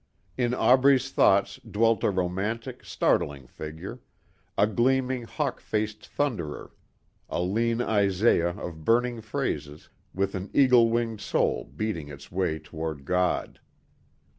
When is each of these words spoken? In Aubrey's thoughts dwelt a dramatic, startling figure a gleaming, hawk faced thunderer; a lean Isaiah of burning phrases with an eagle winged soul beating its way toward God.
In 0.35 0.55
Aubrey's 0.55 1.11
thoughts 1.11 1.59
dwelt 1.59 2.03
a 2.03 2.11
dramatic, 2.11 2.83
startling 2.83 3.45
figure 3.45 3.99
a 4.57 4.65
gleaming, 4.65 5.25
hawk 5.25 5.61
faced 5.61 6.07
thunderer; 6.07 6.71
a 7.29 7.39
lean 7.43 7.81
Isaiah 7.83 8.57
of 8.57 8.83
burning 8.83 9.21
phrases 9.21 9.89
with 10.11 10.33
an 10.33 10.49
eagle 10.55 10.89
winged 10.89 11.21
soul 11.21 11.69
beating 11.77 12.07
its 12.07 12.31
way 12.31 12.57
toward 12.57 13.05
God. 13.05 13.59